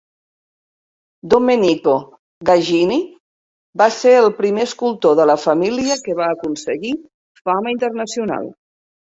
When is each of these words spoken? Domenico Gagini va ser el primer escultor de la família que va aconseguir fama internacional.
Domenico 1.33 1.93
Gagini 2.49 2.97
va 3.83 3.87
ser 3.97 4.15
el 4.23 4.31
primer 4.39 4.65
escultor 4.69 5.15
de 5.21 5.29
la 5.33 5.37
família 5.45 5.99
que 6.09 6.17
va 6.23 6.33
aconseguir 6.39 6.97
fama 7.45 7.77
internacional. 7.77 8.51